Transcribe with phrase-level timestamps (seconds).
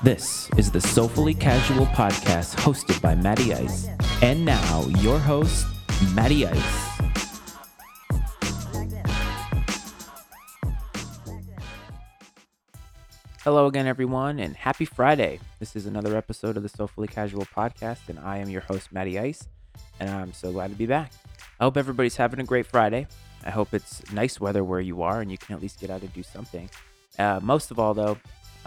[0.00, 3.88] This is the Soulfully Casual podcast hosted by Matty Ice.
[4.22, 5.66] And now, your host,
[6.14, 6.88] Matty Ice.
[13.42, 15.40] Hello again, everyone, and happy Friday.
[15.58, 19.18] This is another episode of the Soulfully Casual podcast, and I am your host, Matty
[19.18, 19.48] Ice,
[19.98, 21.10] and I'm so glad to be back.
[21.58, 23.08] I hope everybody's having a great Friday.
[23.44, 26.02] I hope it's nice weather where you are and you can at least get out
[26.02, 26.70] and do something.
[27.18, 28.16] Uh, most of all, though,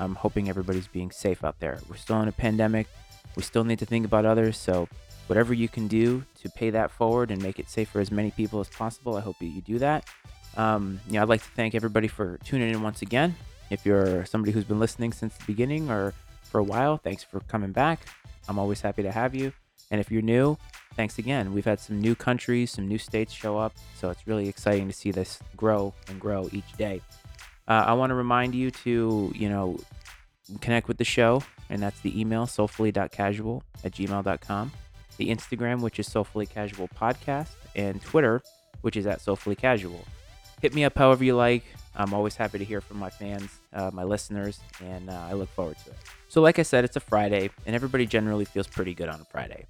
[0.01, 1.79] I'm hoping everybody's being safe out there.
[1.87, 2.87] We're still in a pandemic.
[3.35, 4.57] We still need to think about others.
[4.57, 4.87] So,
[5.27, 8.31] whatever you can do to pay that forward and make it safe for as many
[8.31, 10.05] people as possible, I hope that you do that.
[10.57, 13.35] Um, you know, I'd like to thank everybody for tuning in once again.
[13.69, 16.13] If you're somebody who's been listening since the beginning or
[16.43, 18.01] for a while, thanks for coming back.
[18.49, 19.53] I'm always happy to have you.
[19.91, 20.57] And if you're new,
[20.95, 21.53] thanks again.
[21.53, 24.93] We've had some new countries, some new states show up, so it's really exciting to
[24.93, 27.01] see this grow and grow each day.
[27.67, 29.79] Uh, I want to remind you to, you know,
[30.59, 34.71] connect with the show, and that's the email soulfully.casual at gmail.com,
[35.17, 38.41] the Instagram, which is Soulfully Casual Podcast, and Twitter,
[38.81, 40.03] which is at Soulfully Casual.
[40.61, 41.63] Hit me up however you like.
[41.95, 45.49] I'm always happy to hear from my fans, uh, my listeners, and uh, I look
[45.49, 45.97] forward to it.
[46.29, 49.25] So, like I said, it's a Friday, and everybody generally feels pretty good on a
[49.25, 49.65] Friday.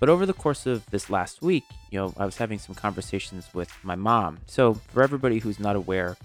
[0.00, 3.48] But over the course of this last week, you know, I was having some conversations
[3.54, 4.38] with my mom.
[4.46, 6.16] So, for everybody who's not aware,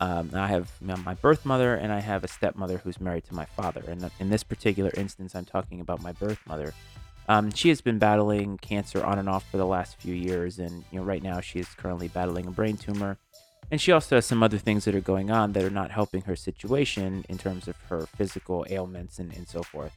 [0.00, 3.44] um, I have my birth mother and I have a stepmother who's married to my
[3.44, 3.84] father.
[3.86, 6.72] And in this particular instance, I'm talking about my birth mother.
[7.28, 10.84] Um, she has been battling cancer on and off for the last few years, and
[10.90, 13.18] you know, right now she is currently battling a brain tumor.
[13.70, 16.22] And she also has some other things that are going on that are not helping
[16.22, 19.92] her situation in terms of her physical ailments and, and so forth.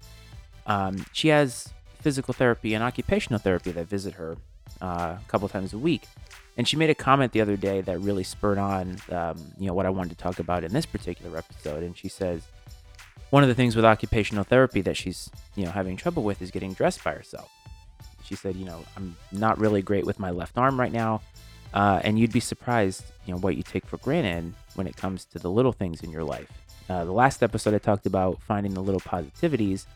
[0.68, 4.38] Um, she has physical therapy and occupational therapy that visit her
[4.82, 6.04] uh, a couple times a week.
[6.58, 9.74] And she made a comment the other day that really spurred on, um, you know,
[9.74, 11.82] what I wanted to talk about in this particular episode.
[11.82, 12.44] And she says
[13.32, 16.52] one of the things with occupational therapy that she's, you know, having trouble with is
[16.52, 17.50] getting dressed by herself.
[18.24, 21.22] She said, you know, I'm not really great with my left arm right now,
[21.74, 25.26] uh, and you'd be surprised, you know, what you take for granted when it comes
[25.26, 26.52] to the little things in your life.
[26.90, 29.88] Uh, the last episode I talked about finding the little positivities,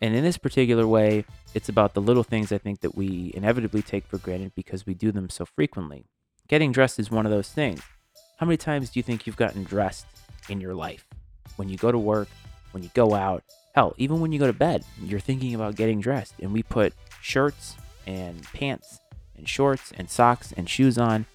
[0.00, 3.82] and in this particular way, it's about the little things I think that we inevitably
[3.82, 6.04] take for granted because we do them so frequently.
[6.46, 7.80] Getting dressed is one of those things.
[8.38, 10.06] How many times do you think you've gotten dressed
[10.48, 11.06] in your life?
[11.56, 12.28] When you go to work,
[12.70, 13.42] when you go out,
[13.74, 16.34] hell, even when you go to bed, you're thinking about getting dressed.
[16.40, 17.76] And we put shirts
[18.06, 19.00] and pants
[19.36, 21.26] and shorts and socks and shoes on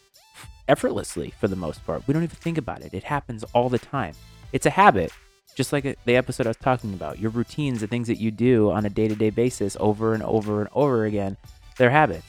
[0.68, 2.07] effortlessly for the most part.
[2.07, 2.94] We don't even think about it.
[2.94, 4.13] It happens all the time.
[4.53, 5.12] It's a habit,
[5.56, 8.72] just like the episode I was talking about, your routines, the things that you do
[8.72, 11.38] on a day to day basis over and over and over again,
[11.78, 12.28] they're habits.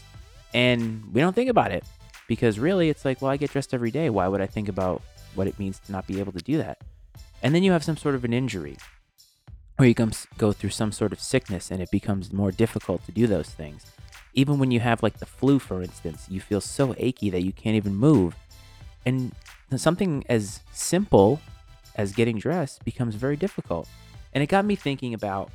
[0.52, 1.84] And we don't think about it
[2.28, 4.10] because really it's like, well, I get dressed every day.
[4.10, 5.02] Why would I think about
[5.34, 6.78] what it means to not be able to do that?
[7.42, 8.76] And then you have some sort of an injury
[9.78, 9.94] or you
[10.38, 13.84] go through some sort of sickness and it becomes more difficult to do those things.
[14.34, 17.52] Even when you have like the flu, for instance, you feel so achy that you
[17.52, 18.36] can't even move.
[19.04, 19.32] And
[19.76, 21.40] something as simple
[21.96, 23.88] as getting dressed becomes very difficult.
[24.32, 25.50] And it got me thinking about,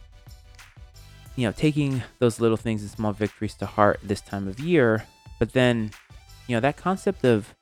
[1.36, 5.06] you know, taking those little things and small victories to heart this time of year.
[5.38, 5.92] But then,
[6.48, 7.54] you know, that concept of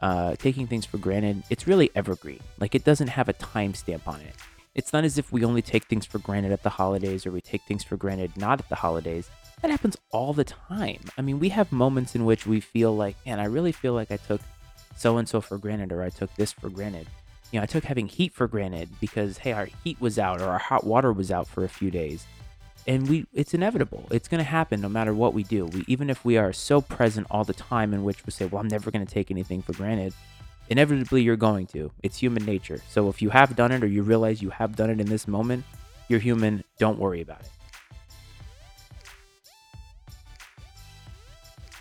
[0.00, 2.40] uh, taking things for granted, it's really evergreen.
[2.58, 4.34] Like it doesn't have a timestamp on it.
[4.74, 7.40] It's not as if we only take things for granted at the holidays or we
[7.40, 9.28] take things for granted not at the holidays.
[9.62, 11.00] That happens all the time.
[11.18, 14.10] I mean, we have moments in which we feel like, man, I really feel like
[14.10, 14.40] I took
[14.96, 17.06] so and so for granted or I took this for granted
[17.50, 20.48] you know, I took having heat for granted because hey, our heat was out or
[20.48, 22.26] our hot water was out for a few days.
[22.86, 24.06] And we it's inevitable.
[24.10, 25.66] It's going to happen no matter what we do.
[25.66, 28.60] We even if we are so present all the time in which we say, "Well,
[28.60, 30.14] I'm never going to take anything for granted."
[30.70, 31.90] Inevitably you're going to.
[32.02, 32.80] It's human nature.
[32.88, 35.26] So if you have done it or you realize you have done it in this
[35.26, 35.64] moment,
[36.08, 36.62] you're human.
[36.78, 37.50] Don't worry about it.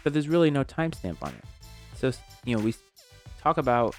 [0.04, 1.44] But there's really no timestamp on it.
[1.96, 2.12] So,
[2.46, 2.74] you know, we
[3.42, 3.96] talk about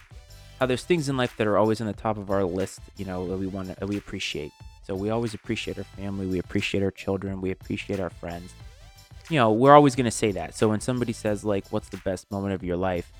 [0.60, 3.06] how there's things in life that are always on the top of our list, you
[3.06, 4.52] know, that we want to, that we appreciate.
[4.86, 8.52] So we always appreciate our family, we appreciate our children, we appreciate our friends.
[9.30, 10.54] You know, we're always going to say that.
[10.54, 13.10] So when somebody says like, "What's the best moment of your life?"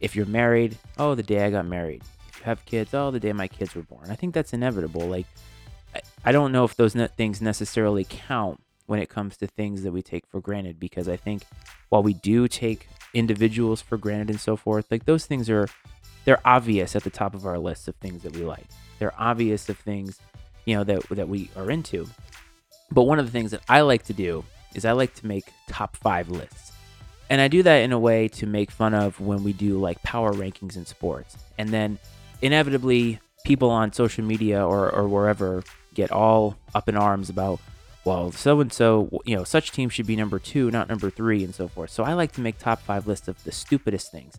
[0.00, 2.02] If you're married, oh, the day I got married.
[2.28, 4.10] If you have kids, oh, the day my kids were born.
[4.10, 5.02] I think that's inevitable.
[5.02, 5.26] Like,
[6.24, 9.92] I, don't know if those ne- things necessarily count when it comes to things that
[9.92, 11.42] we take for granted because I think
[11.90, 15.68] while we do take individuals for granted and so forth, like those things are
[16.24, 18.66] they're obvious at the top of our list of things that we like.
[18.98, 20.18] They're obvious of things,
[20.64, 22.08] you know, that that we are into.
[22.92, 24.44] But one of the things that I like to do
[24.74, 26.72] is I like to make top 5 lists.
[27.28, 30.02] And I do that in a way to make fun of when we do like
[30.02, 31.36] power rankings in sports.
[31.58, 31.98] And then
[32.42, 35.62] inevitably people on social media or, or wherever
[35.94, 37.60] get all up in arms about,
[38.04, 41.44] well, so and so, you know, such team should be number two, not number three,
[41.44, 41.90] and so forth.
[41.90, 44.36] So I like to make top five lists of the stupidest things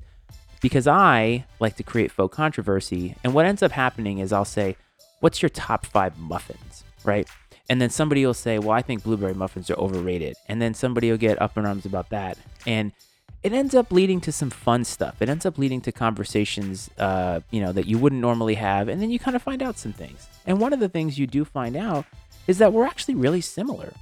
[0.61, 3.15] because I like to create faux controversy.
[3.23, 4.77] And what ends up happening is I'll say,
[5.19, 6.83] What's your top five muffins?
[7.03, 7.27] Right.
[7.69, 10.35] And then somebody will say, Well, I think blueberry muffins are overrated.
[10.47, 12.37] And then somebody will get up in arms about that.
[12.65, 12.91] And
[13.43, 15.21] it ends up leading to some fun stuff.
[15.21, 19.01] It ends up leading to conversations, uh, you know, that you wouldn't normally have, and
[19.01, 20.27] then you kind of find out some things.
[20.45, 22.05] And one of the things you do find out
[22.47, 23.93] is that we're actually really similar.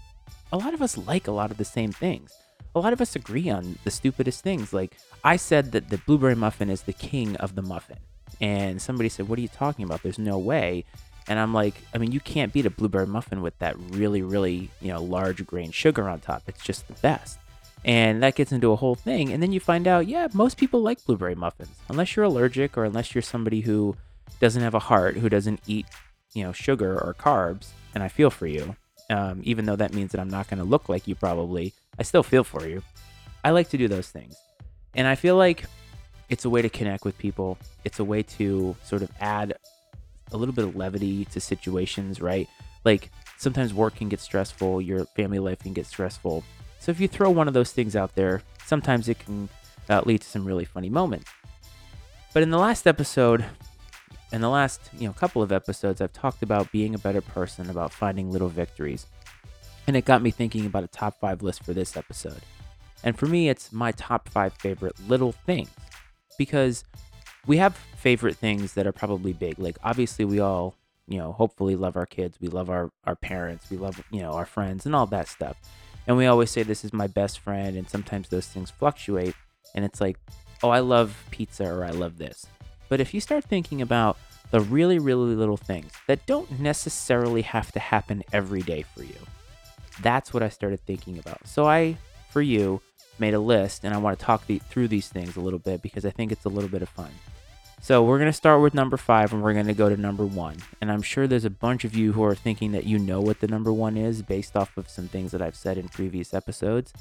[0.51, 2.33] A lot of us like a lot of the same things.
[2.75, 4.73] A lot of us agree on the stupidest things.
[4.73, 7.97] Like I said that the blueberry muffin is the king of the muffin,
[8.39, 10.03] and somebody said, "What are you talking about?
[10.03, 10.85] There's no way."
[11.27, 14.71] And I'm like, I mean, you can't beat a blueberry muffin with that really, really,
[14.81, 16.41] you know, large grain sugar on top.
[16.47, 17.37] It's just the best.
[17.85, 19.31] And that gets into a whole thing.
[19.31, 22.83] And then you find out, yeah, most people like blueberry muffins, unless you're allergic or
[22.83, 23.95] unless you're somebody who
[24.39, 25.85] doesn't have a heart, who doesn't eat,
[26.33, 27.67] you know, sugar or carbs.
[27.93, 28.75] And I feel for you,
[29.11, 31.73] um, even though that means that I'm not going to look like you probably.
[31.99, 32.81] I still feel for you.
[33.43, 34.35] I like to do those things.
[34.95, 35.65] And I feel like
[36.29, 37.57] it's a way to connect with people.
[37.83, 39.55] It's a way to sort of add
[40.31, 42.47] a little bit of levity to situations, right?
[42.85, 46.43] Like sometimes work can get stressful, your family life can get stressful.
[46.79, 49.49] So if you throw one of those things out there, sometimes it can
[49.89, 51.29] uh, lead to some really funny moments.
[52.33, 53.43] But in the last episode,
[54.31, 57.69] in the last you know couple of episodes, I've talked about being a better person,
[57.69, 59.07] about finding little victories,
[59.89, 62.41] and it got me thinking about a top five list for this episode.
[63.03, 65.71] And for me, it's my top five favorite little things
[66.37, 66.83] because
[67.47, 69.57] we have favorite things that are probably big.
[69.57, 70.75] Like obviously, we all
[71.07, 74.33] you know hopefully love our kids, we love our our parents, we love you know
[74.33, 75.57] our friends and all that stuff.
[76.05, 77.75] And we always say, This is my best friend.
[77.75, 79.33] And sometimes those things fluctuate.
[79.73, 80.19] And it's like,
[80.61, 82.45] Oh, I love pizza or I love this.
[82.89, 84.17] But if you start thinking about
[84.51, 89.15] the really, really little things that don't necessarily have to happen every day for you,
[90.01, 91.47] that's what I started thinking about.
[91.47, 91.97] So I,
[92.29, 92.81] for you,
[93.19, 95.81] made a list and I want to talk the, through these things a little bit
[95.81, 97.11] because I think it's a little bit of fun.
[97.81, 100.25] So we're going to start with number five and we're going to go to number
[100.25, 100.57] one.
[100.81, 103.39] And I'm sure there's a bunch of you who are thinking that you know what
[103.39, 106.93] the number one is based off of some things that I've said in previous episodes.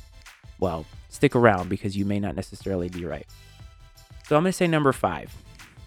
[0.61, 3.27] Well, stick around because you may not necessarily be right.
[4.29, 5.35] So I'm going to say number five.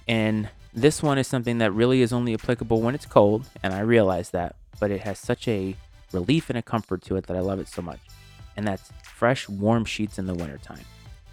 [0.07, 3.47] And this one is something that really is only applicable when it's cold.
[3.63, 4.55] And I realize that.
[4.79, 5.75] But it has such a
[6.13, 7.99] relief and a comfort to it that I love it so much.
[8.57, 10.85] And that's fresh, warm sheets in the wintertime.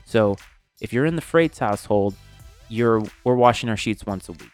[0.05, 0.37] So
[0.81, 2.15] if you're in the Freights household,
[2.69, 4.51] you're we're washing our sheets once a week.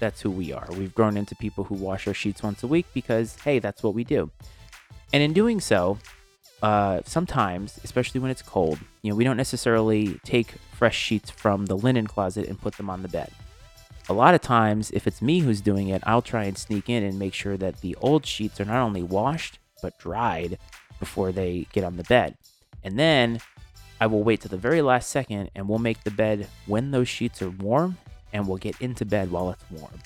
[0.00, 0.66] That's who we are.
[0.70, 3.94] We've grown into people who wash our sheets once a week because hey, that's what
[3.94, 4.30] we do.
[5.12, 5.98] And in doing so,
[6.62, 11.66] uh, sometimes, especially when it's cold, you know, we don't necessarily take fresh sheets from
[11.66, 13.30] the linen closet and put them on the bed.
[14.08, 17.02] A lot of times, if it's me who's doing it, I'll try and sneak in
[17.02, 20.58] and make sure that the old sheets are not only washed but dried
[20.98, 22.36] before they get on the bed.
[22.82, 23.40] And then
[24.00, 27.08] I will wait to the very last second and we'll make the bed when those
[27.08, 27.98] sheets are warm
[28.32, 29.98] and we'll get into bed while it's warm.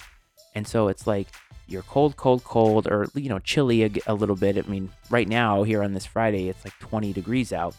[0.55, 1.29] And so it's like
[1.67, 4.59] you're cold, cold, cold, or, you know, chilly a, a, little bit.
[4.59, 7.75] I mean, right now, here on this Friday, it's like 20 degrees out.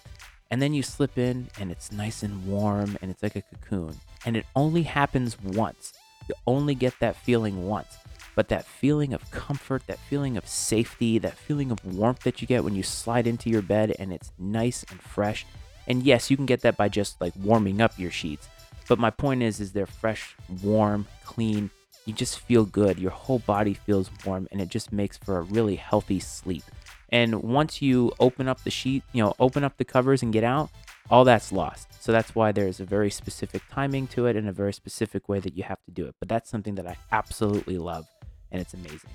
[0.50, 3.96] And then you slip in and it's nice and warm and it's like a cocoon.
[4.26, 5.94] And it only happens once.
[6.28, 7.98] You only get that feeling once.
[8.36, 12.48] But that feeling of comfort, that feeling of safety, that feeling of warmth that you
[12.48, 15.46] get when you slide into your bed and it's nice and fresh
[15.88, 18.48] and yes, you can get that by just like warming up your sheets.
[18.88, 21.70] But my point is is they're fresh, warm, clean.
[22.06, 23.00] You just feel good.
[23.00, 26.64] Your whole body feels warm and it just makes for a really healthy sleep.
[27.10, 30.44] And once you open up the sheet, you know, open up the covers and get
[30.44, 30.70] out,
[31.10, 31.88] all that's lost.
[32.04, 35.40] So that's why there's a very specific timing to it and a very specific way
[35.40, 36.16] that you have to do it.
[36.20, 38.08] But that's something that I absolutely love
[38.54, 39.10] and it's amazing.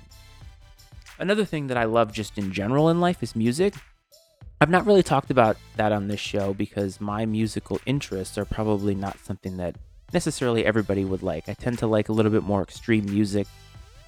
[1.17, 3.73] Another thing that I love just in general in life is music.
[4.61, 8.93] I've not really talked about that on this show because my musical interests are probably
[8.93, 9.75] not something that
[10.13, 11.47] necessarily everybody would like.
[11.49, 13.47] I tend to like a little bit more extreme music.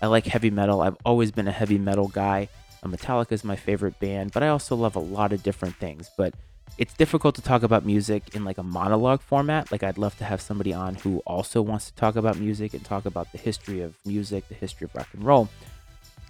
[0.02, 0.82] I like heavy metal.
[0.82, 2.50] I've always been a heavy metal guy.
[2.84, 6.10] Uh, Metallica is my favorite band, but I also love a lot of different things.
[6.18, 6.34] But
[6.78, 9.72] it's difficult to talk about music in like a monologue format.
[9.72, 12.84] Like I'd love to have somebody on who also wants to talk about music and
[12.84, 15.50] talk about the history of music, the history of rock and roll.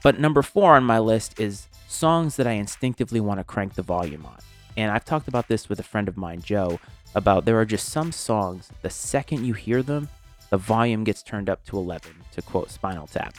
[0.04, 3.82] But number four on my list is songs that I instinctively want to crank the
[3.82, 4.40] volume on.
[4.78, 6.80] And I've talked about this with a friend of mine, Joe,
[7.14, 10.10] about there are just some songs, the second you hear them,
[10.50, 13.36] the volume gets turned up to 11, to quote Spinal Tap.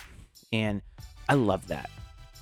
[0.53, 0.83] And
[1.29, 1.91] I love that,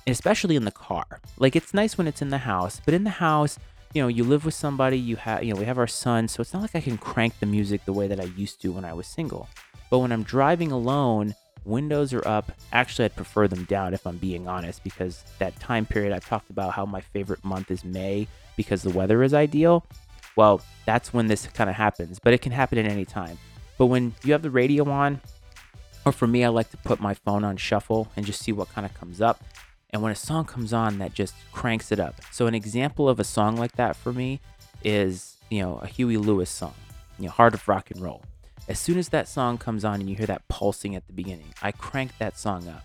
[0.07, 1.21] especially in the car.
[1.37, 3.57] Like it's nice when it's in the house, but in the house,
[3.93, 6.41] you know, you live with somebody, you have, you know, we have our son, so
[6.41, 8.85] it's not like I can crank the music the way that I used to when
[8.85, 9.49] I was single.
[9.89, 12.51] But when I'm driving alone, windows are up.
[12.71, 16.49] Actually, I'd prefer them down if I'm being honest, because that time period I've talked
[16.49, 19.85] about how my favorite month is May because the weather is ideal.
[20.37, 23.37] Well, that's when this kind of happens, but it can happen at any time.
[23.77, 25.19] But when you have the radio on,
[26.05, 28.69] or for me, I like to put my phone on shuffle and just see what
[28.69, 29.43] kind of comes up.
[29.93, 32.15] And when a song comes on, that just cranks it up.
[32.31, 34.39] So, an example of a song like that for me
[34.83, 36.73] is, you know, a Huey Lewis song,
[37.19, 38.23] you know, Heart of Rock and Roll.
[38.69, 41.53] As soon as that song comes on and you hear that pulsing at the beginning,
[41.61, 42.83] I crank that song up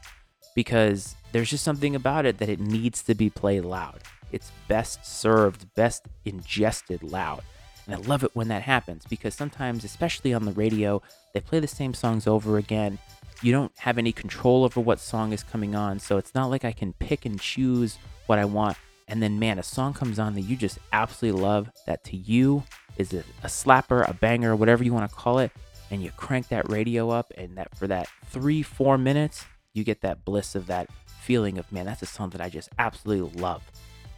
[0.54, 4.00] because there's just something about it that it needs to be played loud.
[4.32, 7.42] It's best served, best ingested loud.
[7.86, 11.02] And I love it when that happens because sometimes, especially on the radio,
[11.34, 12.98] they play the same songs over again.
[13.42, 16.64] You don't have any control over what song is coming on, so it's not like
[16.64, 18.76] I can pick and choose what I want.
[19.08, 22.64] And then, man, a song comes on that you just absolutely love that to you
[22.96, 25.52] is a, a slapper, a banger, whatever you want to call it.
[25.90, 30.00] And you crank that radio up, and that for that three, four minutes, you get
[30.00, 30.88] that bliss of that
[31.20, 33.62] feeling of, man, that's a song that I just absolutely love.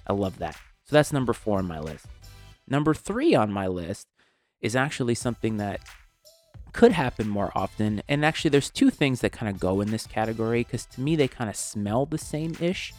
[0.07, 0.55] I love that.
[0.85, 2.07] So that's number four on my list.
[2.67, 4.07] Number three on my list
[4.63, 5.81] is actually something that
[6.73, 8.03] could happen more often.
[8.09, 11.17] And actually, there's two things that kind of go in this category because to me,
[11.17, 12.93] they kind of smell the same ish,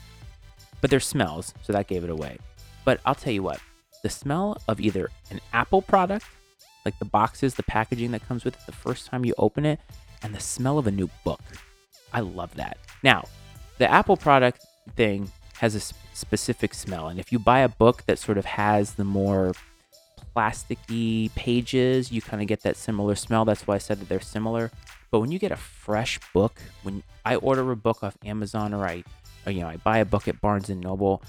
[0.81, 1.53] but they're smells.
[1.63, 2.37] So that gave it away.
[2.85, 3.59] But I'll tell you what
[4.01, 6.25] the smell of either an Apple product,
[6.85, 9.79] like the boxes, the packaging that comes with it the first time you open it,
[10.23, 11.41] and the smell of a new book.
[12.13, 12.77] I love that.
[13.03, 13.25] Now,
[13.77, 15.79] the Apple product thing has a
[16.13, 17.07] specific smell.
[17.07, 19.53] And if you buy a book that sort of has the more
[20.39, 23.43] plasticky pages, you kind of get that similar smell.
[23.43, 24.71] That's why I said that they're similar.
[25.11, 28.85] But when you get a fresh book, when I order a book off Amazon or
[28.85, 29.03] I,
[29.45, 31.21] or, you know, I buy a book at Barnes and Noble,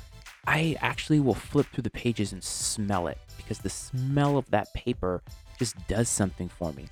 [0.46, 4.72] I actually will flip through the pages and smell it because the smell of that
[4.74, 5.22] paper
[5.58, 6.86] just does something for me.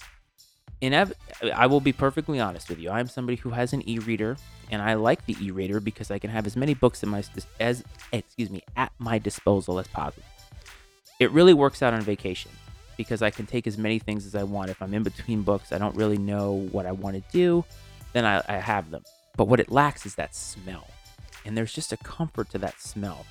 [0.80, 1.12] And
[1.54, 2.90] I will be perfectly honest with you.
[2.90, 4.36] I'm somebody who has an e-reader
[4.70, 7.22] and I like the e-reader because I can have as many books my
[7.60, 10.24] as excuse me at my disposal as possible.
[11.18, 12.50] It really works out on vacation
[12.96, 14.70] because I can take as many things as I want.
[14.70, 17.64] If I'm in between books, I don't really know what I want to do,
[18.12, 19.02] then I, I have them.
[19.36, 20.88] But what it lacks is that smell,
[21.44, 23.24] and there's just a comfort to that smell.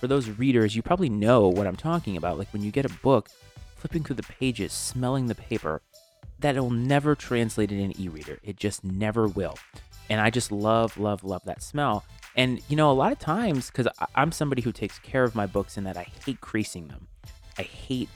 [0.00, 2.38] For those readers, you probably know what I'm talking about.
[2.38, 3.28] Like when you get a book,
[3.76, 5.82] flipping through the pages, smelling the paper,
[6.38, 8.38] that will never translate in an e-reader.
[8.42, 9.56] It just never will
[10.10, 12.04] and I just love, love, love that smell.
[12.36, 15.46] And you know, a lot of times, because I'm somebody who takes care of my
[15.46, 17.08] books, and that I hate creasing them,
[17.58, 18.08] I hate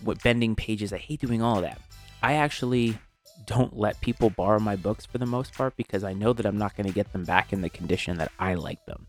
[0.00, 1.80] what bending pages, I hate doing all of that.
[2.22, 2.98] I actually
[3.46, 6.58] don't let people borrow my books for the most part because I know that I'm
[6.58, 9.06] not going to get them back in the condition that I like them.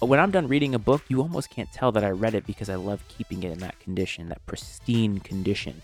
[0.00, 2.46] But when I'm done reading a book, you almost can't tell that I read it
[2.46, 5.80] because I love keeping it in that condition, that pristine condition.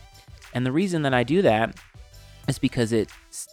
[0.53, 1.77] And the reason that I do that
[2.47, 3.09] is because it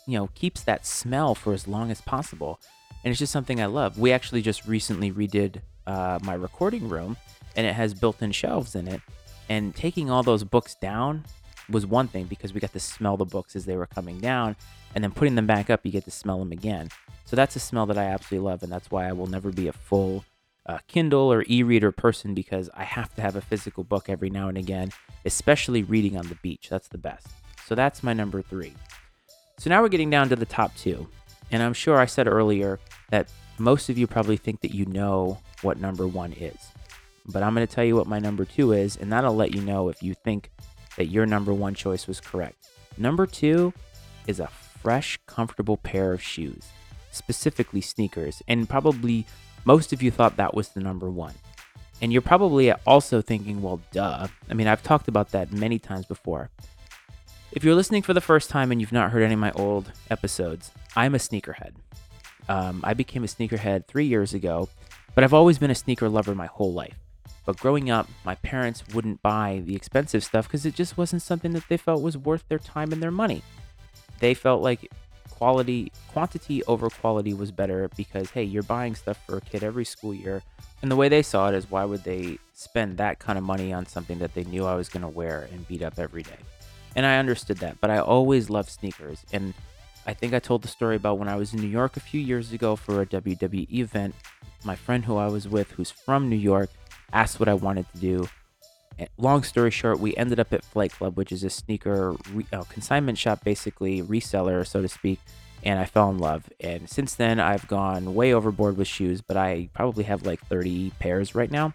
[0.06, 2.60] you know keeps that smell for as long as possible
[3.04, 3.98] and it's just something i love.
[3.98, 7.18] We actually just recently redid uh, my recording room
[7.56, 9.02] and it has built-in shelves in it.
[9.50, 11.26] And taking all those books down
[11.70, 14.56] was one thing because we got to smell the books as they were coming down.
[14.94, 16.90] And then putting them back up you get to smell them again.
[17.26, 19.68] So that's a smell that i absolutely love and that's why i will never be
[19.68, 20.26] a full
[20.66, 24.48] uh, kindle or e-reader person because i have to have a physical book every now
[24.48, 24.92] and again
[25.26, 26.68] especially reading on the beach.
[26.70, 27.28] That's the best.
[27.66, 28.74] So that's my number three.
[29.58, 31.08] So now we're getting down to the top two.
[31.52, 32.80] And I'm sure I said earlier
[33.10, 36.58] that most of you probably think that you know what number one is.
[37.28, 39.62] But I'm going to tell you what my number two is, and that'll let you
[39.62, 40.50] know if you think
[40.98, 42.68] that your number one choice was correct.
[42.98, 43.74] Number two
[44.28, 46.68] is a fresh, comfortable pair of shoes,
[47.12, 48.42] specifically sneakers.
[48.48, 49.26] And probably
[49.66, 51.34] most of you thought that was the number one.
[52.02, 54.28] And you're probably also thinking, well, duh.
[54.50, 56.50] I mean, I've talked about that many times before.
[57.54, 59.92] If you're listening for the first time and you've not heard any of my old
[60.10, 61.74] episodes, I'm a sneakerhead.
[62.48, 64.70] Um, I became a sneakerhead three years ago,
[65.16, 66.98] but I've always been a sneaker lover my whole life.
[67.46, 71.52] But growing up, my parents wouldn't buy the expensive stuff because it just wasn't something
[71.52, 73.42] that they felt was worth their time and their money.
[74.20, 74.90] They felt like
[75.30, 79.84] quality, quantity over quality was better because, hey, you're buying stuff for a kid every
[79.84, 80.42] school year.
[80.82, 83.74] And the way they saw it is why would they spend that kind of money
[83.74, 86.38] on something that they knew I was going to wear and beat up every day?
[86.96, 89.24] And I understood that, but I always loved sneakers.
[89.32, 89.54] And
[90.06, 92.20] I think I told the story about when I was in New York a few
[92.20, 94.16] years ago for a WWE event.
[94.64, 96.70] My friend who I was with, who's from New York,
[97.14, 98.30] asked what I wanted to do.
[99.00, 102.46] And long story short, we ended up at Flight Club, which is a sneaker re-
[102.52, 105.20] uh, consignment shop, basically reseller, so to speak.
[105.64, 106.50] And I fell in love.
[106.60, 110.92] And since then, I've gone way overboard with shoes, but I probably have like 30
[111.00, 111.74] pairs right now.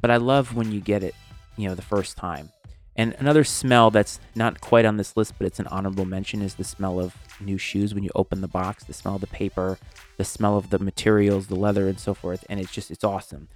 [0.00, 1.14] But I love when you get it,
[1.56, 2.50] you know, the first time
[2.96, 6.54] And another smell that's not quite on this list, but it's an honorable mention, is
[6.54, 9.78] the smell of new shoes when you open the box, the smell of the paper,
[10.16, 12.44] the smell of the materials, the leather, and so forth.
[12.48, 13.48] And it's just, it's awesome.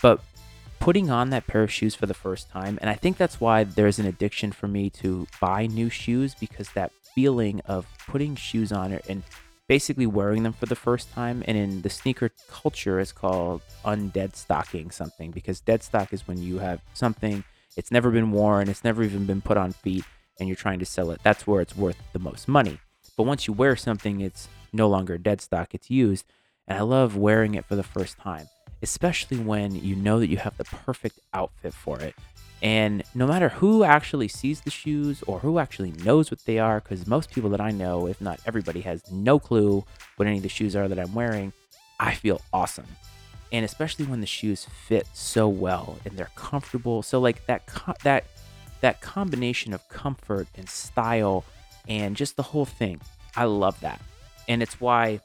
[0.00, 0.20] But
[0.78, 3.64] putting on that pair of shoes for the first time, and I think that's why
[3.64, 8.72] there's an addiction for me to buy new shoes because that feeling of putting shoes
[8.72, 9.22] on and
[9.68, 11.42] basically wearing them for the first time.
[11.46, 16.38] And in the sneaker culture, it's called undead stocking something because dead stock is when
[16.38, 17.44] you have something,
[17.76, 20.04] it's never been worn, it's never even been put on feet,
[20.38, 21.20] and you're trying to sell it.
[21.22, 22.80] That's where it's worth the most money.
[23.16, 26.26] But once you wear something, it's no longer dead stock, it's used.
[26.66, 28.48] And I love wearing it for the first time,
[28.82, 32.14] especially when you know that you have the perfect outfit for it.
[32.62, 36.80] And no matter who actually sees the shoes or who actually knows what they are,
[36.80, 39.84] because most people that I know, if not everybody, has no clue
[40.16, 41.52] what any of the shoes are that I'm wearing,
[42.00, 42.86] I feel awesome.
[43.52, 47.02] And especially when the shoes fit so well and they're comfortable.
[47.02, 48.24] So like that co- that
[48.80, 51.44] that combination of comfort and style
[51.88, 53.00] and just the whole thing.
[53.36, 54.00] I love that.
[54.48, 55.20] And it's why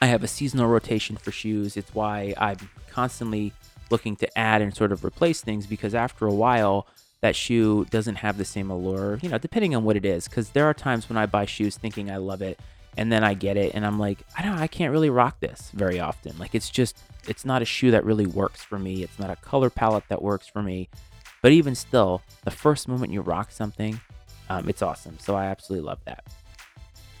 [0.00, 1.76] I have a seasonal rotation for shoes.
[1.76, 2.58] It's why I'm
[2.90, 3.52] constantly
[3.90, 6.86] looking to add and sort of replace things because after a while,
[7.20, 10.28] that shoe doesn't have the same allure, you know, depending on what it is.
[10.28, 12.60] Because there are times when I buy shoes thinking I love it,
[12.98, 15.70] and then I get it, and I'm like, I don't, I can't really rock this
[15.72, 16.36] very often.
[16.36, 19.04] Like it's just, it's not a shoe that really works for me.
[19.04, 20.88] It's not a color palette that works for me.
[21.40, 24.00] But even still, the first moment you rock something,
[24.50, 25.16] um, it's awesome.
[25.20, 26.24] So I absolutely love that.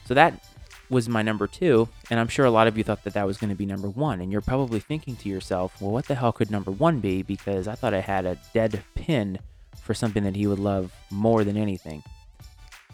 [0.04, 0.44] So that
[0.90, 1.88] was my number two.
[2.10, 3.88] And I'm sure a lot of you thought that that was going to be number
[3.88, 4.20] one.
[4.20, 7.22] And you're probably thinking to yourself, well, what the hell could number one be?
[7.22, 9.38] Because I thought I had a dead pin
[9.80, 12.02] for something that he would love more than anything.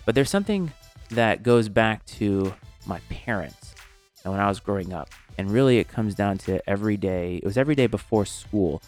[0.04, 0.70] But there's something
[1.10, 2.52] that goes back to
[2.86, 3.74] my parents
[4.22, 5.10] and when I was growing up.
[5.36, 7.36] And really, it comes down to every day.
[7.36, 8.82] It was every day before school.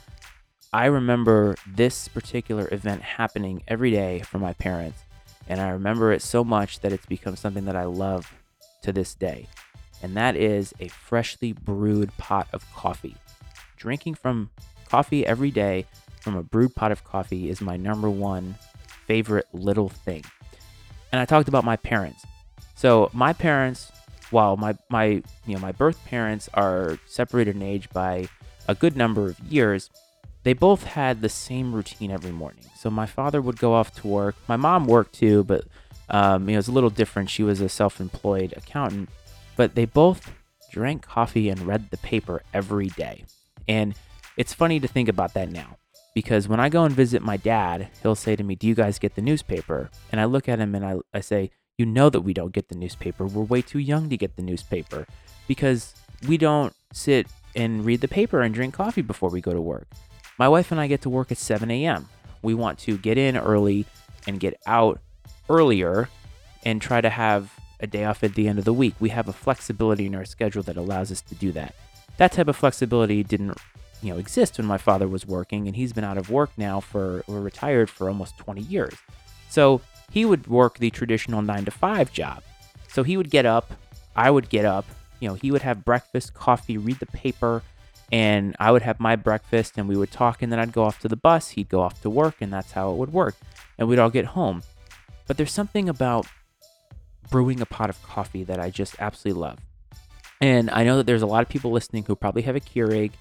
[0.72, 5.02] I remember this particular event happening every day for my parents.
[5.48, 8.32] And I remember it so much that it's become something that I love
[8.82, 9.46] to this day,
[10.02, 13.16] and that is a freshly brewed pot of coffee.
[13.76, 14.50] Drinking from
[14.88, 15.86] coffee every day
[16.20, 18.56] from a brewed pot of coffee is my number one
[19.06, 20.24] favorite little thing.
[21.12, 22.24] And I talked about my parents.
[22.76, 23.90] So my parents,
[24.30, 25.04] while my my
[25.46, 28.28] you know my birth parents are separated in age by
[28.68, 29.90] a good number of years,
[30.44, 32.64] they both had the same routine every morning.
[32.76, 34.36] So my father would go off to work.
[34.46, 35.64] My mom worked too, but
[36.10, 37.30] um, you know, it was a little different.
[37.30, 39.08] She was a self employed accountant,
[39.56, 40.32] but they both
[40.70, 43.24] drank coffee and read the paper every day.
[43.66, 43.94] And
[44.36, 45.78] it's funny to think about that now
[46.14, 48.98] because when I go and visit my dad, he'll say to me, Do you guys
[48.98, 49.90] get the newspaper?
[50.12, 52.68] And I look at him and I, I say, You know that we don't get
[52.68, 53.26] the newspaper.
[53.26, 55.06] We're way too young to get the newspaper
[55.46, 55.94] because
[56.26, 59.86] we don't sit and read the paper and drink coffee before we go to work.
[60.38, 62.08] My wife and I get to work at 7 a.m.
[62.40, 63.84] We want to get in early
[64.26, 65.00] and get out
[65.50, 66.08] earlier
[66.64, 68.94] and try to have a day off at the end of the week.
[68.98, 71.74] We have a flexibility in our schedule that allows us to do that.
[72.16, 73.58] That type of flexibility didn't,
[74.02, 76.80] you know, exist when my father was working, and he's been out of work now
[76.80, 78.94] for or retired for almost 20 years.
[79.50, 82.42] So he would work the traditional nine to five job.
[82.88, 83.72] So he would get up,
[84.14, 84.86] I would get up,
[85.20, 87.62] you know, he would have breakfast, coffee, read the paper,
[88.12, 91.00] and I would have my breakfast, and we would talk, and then I'd go off
[91.00, 91.50] to the bus.
[91.50, 93.34] He'd go off to work, and that's how it would work.
[93.78, 94.62] And we'd all get home.
[95.26, 96.26] But there's something about
[97.30, 99.58] brewing a pot of coffee that I just absolutely love.
[100.40, 103.12] And I know that there's a lot of people listening who probably have a Keurig,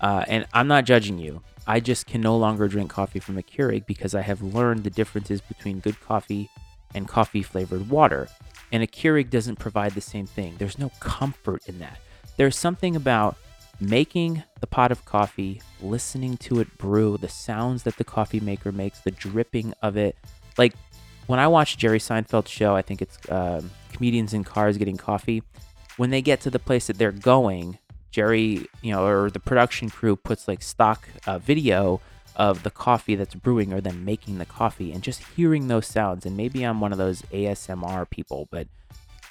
[0.00, 1.42] uh, and I'm not judging you.
[1.68, 4.90] I just can no longer drink coffee from a Keurig because I have learned the
[4.90, 6.48] differences between good coffee
[6.94, 8.26] and coffee flavored water.
[8.72, 10.54] And a Keurig doesn't provide the same thing.
[10.56, 11.98] There's no comfort in that.
[12.38, 13.36] There's something about
[13.80, 18.72] making the pot of coffee, listening to it brew, the sounds that the coffee maker
[18.72, 20.16] makes, the dripping of it.
[20.56, 20.72] Like
[21.26, 25.42] when I watch Jerry Seinfeld's show, I think it's um, comedians in cars getting coffee.
[25.98, 27.76] When they get to the place that they're going,
[28.10, 32.00] Jerry, you know, or the production crew puts like stock uh, video
[32.36, 36.24] of the coffee that's brewing or them making the coffee and just hearing those sounds.
[36.24, 38.68] And maybe I'm one of those ASMR people, but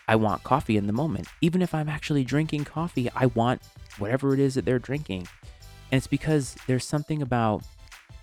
[0.07, 1.27] I want coffee in the moment.
[1.41, 3.61] Even if I'm actually drinking coffee, I want
[3.97, 5.27] whatever it is that they're drinking.
[5.91, 7.63] And it's because there's something about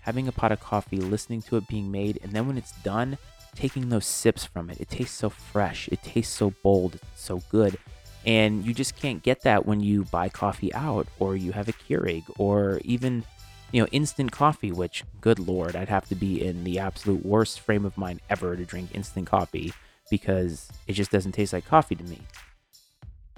[0.03, 3.17] having a pot of coffee, listening to it being made, and then when it's done,
[3.55, 4.81] taking those sips from it.
[4.81, 7.79] It tastes so fresh, it tastes so bold, it's so good.
[8.27, 11.73] And you just can't get that when you buy coffee out or you have a
[11.73, 13.25] Keurig or even,
[13.71, 17.61] you know, instant coffee, which, good lord, I'd have to be in the absolute worst
[17.61, 19.73] frame of mind ever to drink instant coffee
[20.11, 22.21] because it just doesn't taste like coffee to me.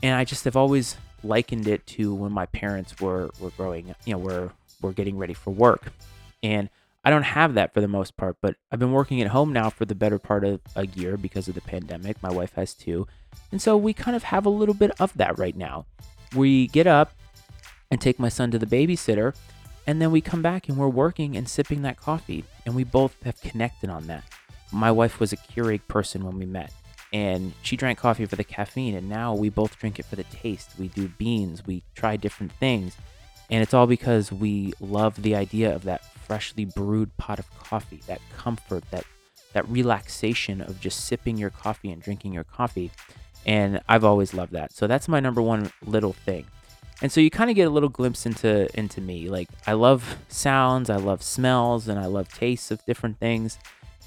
[0.02, 4.12] And I just have always likened it to when my parents were, were growing, you
[4.12, 5.92] know, were, were getting ready for work.
[6.42, 6.68] And
[7.06, 9.70] I don't have that for the most part, but I've been working at home now
[9.70, 12.20] for the better part of a year because of the pandemic.
[12.20, 13.06] My wife has too.
[13.52, 15.86] And so we kind of have a little bit of that right now.
[16.34, 17.12] We get up
[17.92, 19.36] and take my son to the babysitter,
[19.86, 22.42] and then we come back and we're working and sipping that coffee.
[22.64, 24.24] And we both have connected on that.
[24.72, 26.72] My wife was a Keurig person when we met,
[27.12, 30.24] and she drank coffee for the caffeine, and now we both drink it for the
[30.24, 30.70] taste.
[30.76, 32.96] We do beans, we try different things.
[33.50, 38.00] And it's all because we love the idea of that freshly brewed pot of coffee,
[38.06, 39.04] that comfort, that
[39.52, 42.90] that relaxation of just sipping your coffee and drinking your coffee.
[43.46, 44.72] And I've always loved that.
[44.72, 46.44] So that's my number one little thing.
[47.00, 49.28] And so you kind of get a little glimpse into into me.
[49.28, 53.58] Like I love sounds, I love smells, and I love tastes of different things.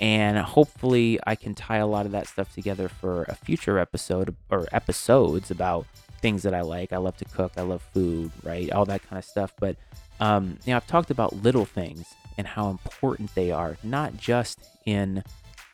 [0.02, 4.36] And hopefully I can tie a lot of that stuff together for a future episode
[4.49, 5.86] or episodes about
[6.19, 6.93] things that I like.
[6.93, 8.71] I love to cook, I love food, right?
[8.71, 9.53] All that kind of stuff.
[9.60, 9.75] But
[10.19, 12.05] um, you know, I've talked about little things
[12.38, 15.23] and how important they are, not just in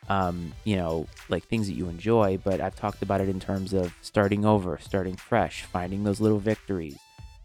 [0.08, 3.72] um, you know, like things that you enjoy, but I've talked about it in terms
[3.72, 6.98] of starting over, starting fresh, finding those little victories,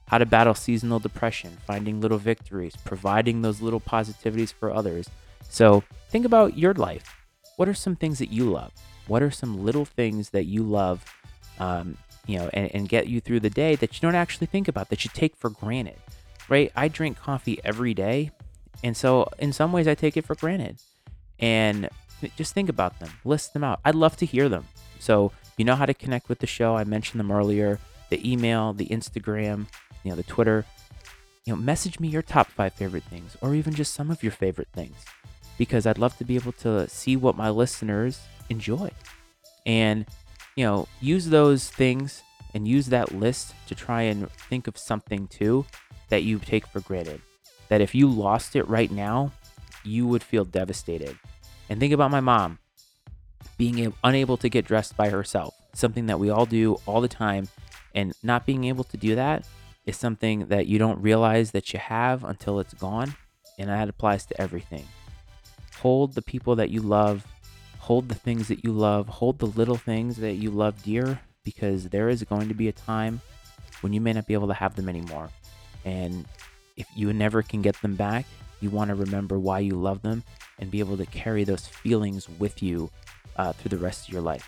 [0.07, 5.09] how to battle seasonal depression, finding little victories, providing those little positivities for others.
[5.49, 7.15] So think about your life.
[7.57, 8.71] What are some things that you love?
[9.07, 11.03] What are some little things that you love,
[11.59, 14.67] um, you know, and, and get you through the day that you don't actually think
[14.67, 15.97] about, that you take for granted?
[16.51, 16.69] right?
[16.75, 18.29] I drink coffee every day.
[18.83, 20.77] And so, in some ways, I take it for granted.
[21.39, 21.89] And
[22.35, 23.79] just think about them, list them out.
[23.85, 24.67] I'd love to hear them.
[24.99, 26.75] So, you know how to connect with the show.
[26.75, 27.79] I mentioned them earlier
[28.09, 29.65] the email, the Instagram,
[30.03, 30.65] you know, the Twitter.
[31.45, 34.33] You know, message me your top five favorite things or even just some of your
[34.33, 34.97] favorite things
[35.57, 38.91] because I'd love to be able to see what my listeners enjoy.
[39.65, 40.05] And,
[40.55, 45.27] you know, use those things and use that list to try and think of something
[45.27, 45.65] too
[46.09, 47.21] that you take for granted.
[47.69, 49.31] That if you lost it right now,
[49.83, 51.17] you would feel devastated.
[51.69, 52.59] And think about my mom
[53.57, 57.47] being unable to get dressed by herself, something that we all do all the time.
[57.93, 59.47] And not being able to do that
[59.85, 63.15] is something that you don't realize that you have until it's gone.
[63.57, 64.85] And that applies to everything.
[65.77, 67.25] Hold the people that you love,
[67.81, 71.89] hold the things that you love, hold the little things that you love dear, because
[71.89, 73.19] there is going to be a time
[73.81, 75.29] when you may not be able to have them anymore.
[75.83, 76.25] And
[76.77, 78.25] if you never can get them back,
[78.61, 80.21] you want to remember why you love them
[80.59, 82.91] and be able to carry those feelings with you
[83.35, 84.47] uh, through the rest of your life.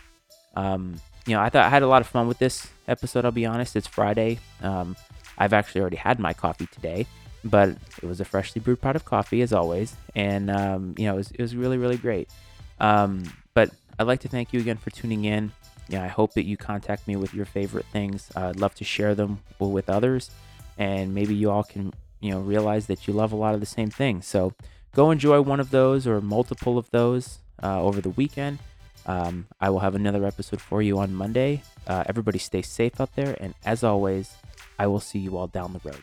[0.56, 3.26] Um, you know, I thought I had a lot of fun with this episode.
[3.26, 3.76] I'll be honest.
[3.76, 4.38] It's Friday.
[4.62, 4.96] Um,
[5.40, 7.08] I've actually already had my coffee today,
[7.44, 11.16] but it was a freshly brewed pot of coffee as always, and um, you know,
[11.16, 12.30] it was, it was really really great.
[12.84, 15.52] Um, but I'd like to thank you again for tuning in.
[15.88, 18.30] Yeah, I hope that you contact me with your favorite things.
[18.36, 20.30] Uh, I'd love to share them with others.
[20.78, 21.94] And maybe you all can
[22.24, 24.54] you know realize that you love a lot of the same things so
[24.96, 28.60] go enjoy one of those or multiple of those uh, over the weekend.
[29.06, 31.62] Um, i will have another episode for you on monday.
[31.86, 33.36] Uh, everybody stay safe out there.
[33.42, 34.34] And as always
[34.80, 36.02] i will see you all down the road